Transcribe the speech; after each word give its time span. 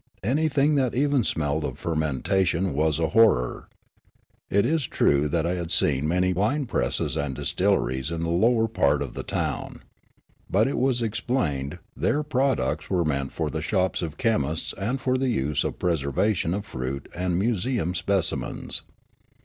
Anything 0.23 0.73
that 0.77 0.95
even 0.95 1.23
smelt 1.23 1.63
of 1.63 1.77
fermentation 1.77 2.73
was 2.73 2.97
a 2.97 3.09
horror. 3.09 3.69
It 4.49 4.65
is 4.65 4.87
true 4.87 5.29
I 5.31 5.49
had 5.49 5.69
seen 5.69 6.07
many 6.07 6.33
wine 6.33 6.65
presses 6.65 7.15
and 7.15 7.35
distilleries 7.35 8.07
6o 8.09 8.13
Riallaro 8.17 8.17
in 8.17 8.23
the 8.23 8.29
lower 8.31 8.67
part 8.67 9.03
of 9.03 9.13
the 9.13 9.21
town. 9.21 9.83
But, 10.49 10.67
it 10.67 10.79
was 10.79 11.03
explained, 11.03 11.77
their 11.95 12.23
products 12.23 12.89
were 12.89 13.05
meant 13.05 13.31
for 13.31 13.51
the 13.51 13.59
vShops 13.59 14.01
of 14.01 14.17
chemists 14.17 14.73
and 14.75 14.99
for 14.99 15.15
use 15.23 15.63
in 15.63 15.69
the 15.69 15.73
preservation 15.77 16.55
of 16.55 16.65
fruit 16.65 17.07
and 17.15 17.37
museum 17.37 17.93
speci 17.93 18.39
mens. 18.39 18.81